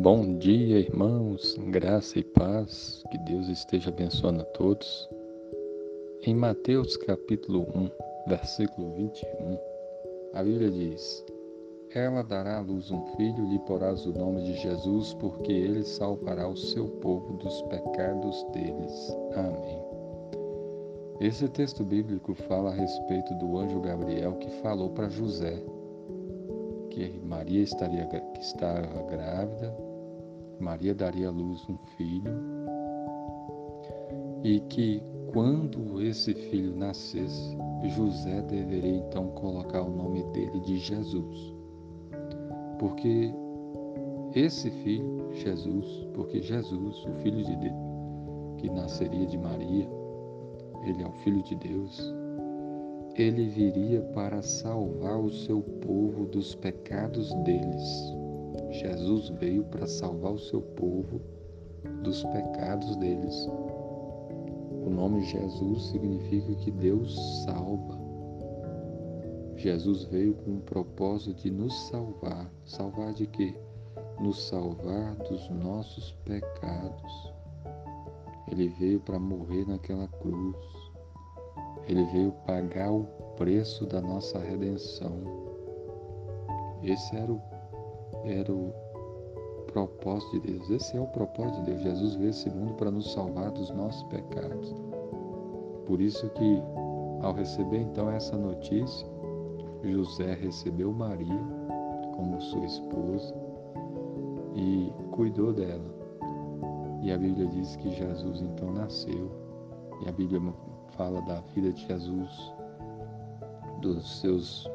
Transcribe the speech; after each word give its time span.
Bom 0.00 0.38
dia, 0.38 0.78
irmãos, 0.78 1.56
graça 1.70 2.20
e 2.20 2.22
paz, 2.22 3.02
que 3.10 3.18
Deus 3.18 3.48
esteja 3.48 3.90
abençoando 3.90 4.42
a 4.42 4.44
todos. 4.44 5.10
Em 6.22 6.36
Mateus 6.36 6.96
capítulo 6.98 7.66
1, 7.74 7.90
versículo 8.28 8.94
21, 8.94 9.58
a 10.34 10.44
Bíblia 10.44 10.70
diz: 10.70 11.26
Ela 11.92 12.22
dará 12.22 12.58
à 12.58 12.60
luz 12.60 12.92
um 12.92 13.04
filho 13.16 13.44
lhe 13.50 13.58
porás 13.66 14.06
o 14.06 14.12
nome 14.12 14.44
de 14.44 14.52
Jesus, 14.58 15.14
porque 15.14 15.50
ele 15.50 15.82
salvará 15.82 16.46
o 16.48 16.56
seu 16.56 16.86
povo 17.00 17.32
dos 17.32 17.60
pecados 17.62 18.46
deles. 18.52 19.16
Amém. 19.34 19.82
Esse 21.20 21.48
texto 21.48 21.82
bíblico 21.82 22.34
fala 22.34 22.70
a 22.70 22.74
respeito 22.74 23.34
do 23.34 23.58
anjo 23.58 23.80
Gabriel 23.80 24.34
que 24.34 24.50
falou 24.62 24.90
para 24.90 25.08
José 25.08 25.60
que 26.88 27.20
Maria 27.24 27.62
estaria 27.62 28.06
que 28.06 28.40
estava 28.40 29.02
grávida 29.02 29.87
Maria 30.60 30.94
daria 30.94 31.28
à 31.28 31.30
luz 31.30 31.66
um 31.68 31.76
filho 31.96 32.32
e 34.42 34.60
que 34.60 35.02
quando 35.32 36.00
esse 36.00 36.34
filho 36.34 36.74
nascesse, 36.76 37.56
José 37.96 38.42
deveria 38.42 38.96
então 38.96 39.28
colocar 39.32 39.82
o 39.82 39.90
nome 39.90 40.22
dele 40.32 40.60
de 40.60 40.78
Jesus. 40.78 41.54
Porque 42.78 43.32
esse 44.34 44.70
filho, 44.70 45.28
Jesus, 45.34 46.06
porque 46.14 46.40
Jesus, 46.40 47.04
o 47.04 47.12
filho 47.22 47.44
de 47.44 47.56
Deus, 47.56 47.88
que 48.58 48.70
nasceria 48.70 49.26
de 49.26 49.38
Maria, 49.38 49.88
ele 50.84 51.02
é 51.02 51.06
o 51.06 51.12
filho 51.24 51.42
de 51.42 51.54
Deus, 51.56 52.00
ele 53.14 53.48
viria 53.48 54.00
para 54.14 54.42
salvar 54.42 55.18
o 55.18 55.30
seu 55.30 55.60
povo 55.60 56.24
dos 56.26 56.54
pecados 56.54 57.32
deles. 57.44 58.16
Jesus 58.78 59.30
veio 59.40 59.64
para 59.64 59.88
salvar 59.88 60.32
o 60.32 60.38
seu 60.38 60.62
povo 60.62 61.20
dos 62.04 62.22
pecados 62.24 62.94
deles. 62.96 63.48
O 64.86 64.88
nome 64.88 65.24
Jesus 65.24 65.86
significa 65.86 66.54
que 66.54 66.70
Deus 66.70 67.18
salva. 67.44 67.98
Jesus 69.56 70.04
veio 70.04 70.34
com 70.34 70.58
o 70.58 70.60
propósito 70.60 71.42
de 71.42 71.50
nos 71.50 71.74
salvar. 71.88 72.48
Salvar 72.64 73.12
de 73.12 73.26
quê? 73.26 73.52
Nos 74.20 74.46
salvar 74.46 75.16
dos 75.16 75.50
nossos 75.50 76.12
pecados. 76.24 77.32
Ele 78.52 78.68
veio 78.78 79.00
para 79.00 79.18
morrer 79.18 79.66
naquela 79.66 80.06
cruz. 80.06 80.56
Ele 81.88 82.04
veio 82.12 82.30
pagar 82.46 82.92
o 82.92 83.04
preço 83.36 83.84
da 83.86 84.00
nossa 84.00 84.38
redenção. 84.38 85.48
Esse 86.82 87.16
era 87.16 87.32
o 87.32 87.40
era 88.30 88.52
o 88.52 88.72
propósito 89.72 90.40
de 90.40 90.52
Deus. 90.52 90.70
Esse 90.70 90.96
é 90.96 91.00
o 91.00 91.06
propósito 91.06 91.60
de 91.60 91.66
Deus. 91.66 91.82
Jesus 91.82 92.14
veio 92.16 92.30
esse 92.30 92.50
mundo 92.50 92.74
para 92.74 92.90
nos 92.90 93.12
salvar 93.12 93.50
dos 93.50 93.70
nossos 93.70 94.02
pecados. 94.04 94.74
Por 95.86 96.00
isso 96.00 96.28
que, 96.30 96.62
ao 97.22 97.32
receber 97.32 97.80
então 97.80 98.10
essa 98.10 98.36
notícia, 98.36 99.06
José 99.82 100.34
recebeu 100.34 100.92
Maria 100.92 101.40
como 102.16 102.40
sua 102.40 102.64
esposa 102.64 103.34
e 104.54 104.92
cuidou 105.12 105.52
dela. 105.52 105.96
E 107.02 107.12
a 107.12 107.16
Bíblia 107.16 107.46
diz 107.46 107.76
que 107.76 107.90
Jesus 107.90 108.42
então 108.42 108.72
nasceu. 108.72 109.30
E 110.04 110.08
a 110.08 110.12
Bíblia 110.12 110.40
fala 110.90 111.20
da 111.22 111.40
vida 111.54 111.72
de 111.72 111.86
Jesus, 111.86 112.52
dos 113.80 114.20
seus 114.20 114.68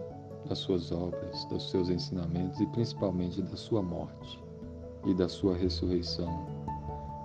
das 0.48 0.60
suas 0.60 0.92
obras, 0.92 1.46
dos 1.46 1.70
seus 1.70 1.90
ensinamentos 1.90 2.60
e 2.60 2.66
principalmente 2.68 3.42
da 3.42 3.56
sua 3.56 3.82
morte 3.82 4.44
e 5.06 5.14
da 5.14 5.28
sua 5.28 5.56
ressurreição, 5.56 6.46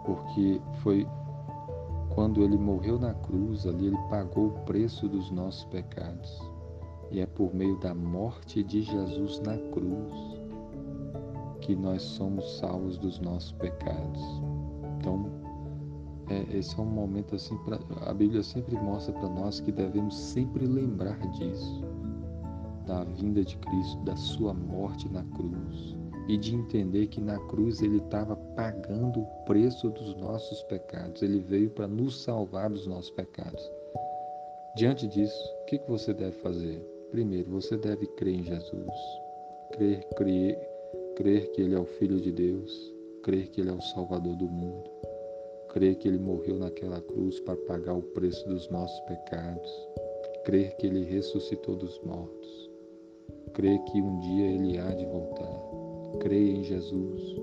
porque 0.05 0.61
foi 0.83 1.07
quando 2.15 2.43
ele 2.43 2.57
morreu 2.57 2.99
na 2.99 3.15
cruz, 3.15 3.67
ali 3.67 3.87
ele 3.87 3.99
pagou 4.11 4.49
o 4.49 4.59
preço 4.65 5.09
dos 5.09 5.31
nossos 5.31 5.65
pecados. 5.67 6.43
E 7.11 7.21
é 7.21 7.27
por 7.27 7.55
meio 7.55 7.79
da 7.79 7.95
morte 7.95 8.63
de 8.63 8.83
Jesus 8.83 9.41
na 9.41 9.57
cruz 9.73 10.13
que 11.61 11.77
nós 11.77 12.03
somos 12.03 12.59
salvos 12.59 12.99
dos 12.99 13.21
nossos 13.21 13.53
pecados. 13.53 14.21
Então, 14.99 15.31
é, 16.29 16.57
esse 16.57 16.79
é 16.79 16.83
um 16.83 16.87
momento 16.87 17.37
assim, 17.37 17.57
pra, 17.59 17.79
a 18.07 18.13
Bíblia 18.13 18.43
sempre 18.43 18.77
mostra 18.77 19.13
para 19.13 19.29
nós 19.29 19.61
que 19.61 19.71
devemos 19.71 20.19
sempre 20.19 20.67
lembrar 20.67 21.19
disso 21.31 21.85
da 22.89 23.05
vinda 23.05 23.45
de 23.45 23.55
Cristo, 23.59 24.03
da 24.03 24.17
sua 24.17 24.55
morte 24.55 25.07
na 25.11 25.23
cruz 25.37 25.95
e 26.27 26.39
de 26.39 26.55
entender 26.55 27.07
que 27.09 27.21
na 27.21 27.39
cruz 27.47 27.83
ele 27.83 27.99
estava 27.99 28.35
pagando 28.57 29.21
o 29.21 29.45
preço 29.45 29.91
dos 29.91 30.17
nossos 30.17 30.63
pecados. 30.65 31.23
Ele 31.23 31.39
veio 31.39 31.71
para 31.71 31.87
nos 31.87 32.23
salvar 32.23 32.71
dos 32.71 32.87
nossos 32.87 33.11
pecados. 33.11 33.71
Diante 34.75 35.07
disso, 35.07 35.39
o 35.63 35.65
que, 35.67 35.79
você 35.87 36.15
deve 36.15 36.33
fazer? 36.39 36.81
Primeiro, 37.11 37.51
você 37.51 37.77
deve 37.77 38.07
crer 38.07 38.35
em 38.35 38.43
Jesus, 38.43 38.93
crer, 39.73 40.07
crer, 40.17 40.59
crer 41.17 41.51
que 41.53 41.63
Ele 41.63 41.75
é 41.75 41.79
o 41.79 41.85
Filho 41.85 42.21
de 42.21 42.33
Deus, 42.33 42.95
crer 43.23 43.49
que 43.49 43.61
Ele 43.61 43.71
é 43.71 43.75
o 43.75 43.81
Salvador 43.81 44.37
do 44.37 44.47
mundo, 44.47 44.91
crer 45.71 45.97
que 45.97 46.09
Ele 46.09 46.19
morreu 46.19 46.59
naquela 46.59 47.01
cruz 47.01 47.41
para 47.41 47.57
pagar 47.57 47.95
o 47.95 48.03
preço 48.03 48.47
dos 48.49 48.69
nossos 48.71 49.01
pecados, 49.01 49.89
crer 50.45 50.77
que 50.77 50.87
Ele 50.87 51.05
ressuscitou 51.05 51.77
dos 51.77 51.99
mortos 52.03 52.68
crê 53.49 53.79
que 53.79 54.01
um 54.01 54.19
dia 54.19 54.47
ele 54.47 54.79
há 54.79 54.95
de 54.95 55.07
voltar. 55.07 55.61
Creia 56.21 56.57
em 56.59 56.65
Jesus. 56.65 57.37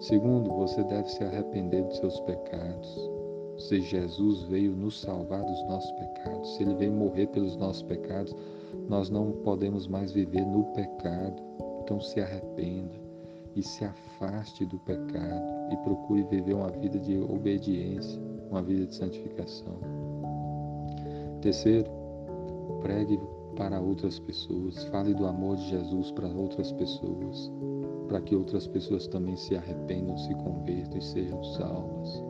Segundo, 0.00 0.50
você 0.50 0.82
deve 0.84 1.08
se 1.08 1.24
arrepender 1.24 1.82
dos 1.84 1.96
seus 1.98 2.20
pecados. 2.20 3.10
Se 3.58 3.80
Jesus 3.80 4.44
veio 4.44 4.72
nos 4.72 5.00
salvar 5.00 5.44
dos 5.44 5.66
nossos 5.66 5.90
pecados, 5.92 6.56
se 6.56 6.62
ele 6.62 6.74
veio 6.74 6.92
morrer 6.92 7.26
pelos 7.28 7.56
nossos 7.56 7.82
pecados, 7.82 8.34
nós 8.88 9.10
não 9.10 9.32
podemos 9.42 9.88
mais 9.88 10.12
viver 10.12 10.46
no 10.46 10.64
pecado. 10.66 11.42
Então 11.82 12.00
se 12.00 12.20
arrependa 12.20 12.94
e 13.56 13.62
se 13.62 13.84
afaste 13.84 14.64
do 14.66 14.78
pecado 14.80 15.72
e 15.72 15.76
procure 15.78 16.22
viver 16.24 16.54
uma 16.54 16.70
vida 16.70 16.98
de 16.98 17.18
obediência, 17.18 18.20
uma 18.48 18.62
vida 18.62 18.86
de 18.86 18.94
santificação. 18.94 19.74
Terceiro, 21.40 21.90
pregue 22.80 23.18
para 23.56 23.80
outras 23.80 24.18
pessoas, 24.18 24.84
fale 24.84 25.14
do 25.14 25.26
amor 25.26 25.56
de 25.56 25.68
Jesus 25.68 26.10
para 26.12 26.28
outras 26.28 26.72
pessoas, 26.72 27.50
para 28.08 28.20
que 28.20 28.34
outras 28.34 28.66
pessoas 28.66 29.06
também 29.06 29.36
se 29.36 29.56
arrependam, 29.56 30.16
se 30.16 30.34
convertam 30.34 30.98
e 30.98 31.02
sejam 31.02 31.42
salvas. 31.44 32.22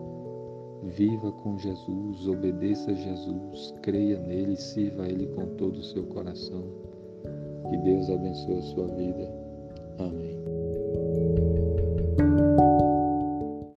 Viva 0.82 1.32
com 1.32 1.58
Jesus, 1.58 2.26
obedeça 2.26 2.90
a 2.90 2.94
Jesus, 2.94 3.74
creia 3.82 4.18
nele 4.20 4.56
sirva 4.56 5.04
a 5.04 5.08
Ele 5.08 5.26
com 5.28 5.46
todo 5.56 5.76
o 5.76 5.82
seu 5.82 6.04
coração. 6.04 6.64
Que 7.68 7.76
Deus 7.78 8.08
abençoe 8.08 8.58
a 8.58 8.62
sua 8.62 8.86
vida. 8.86 9.30
Amém. 9.98 10.67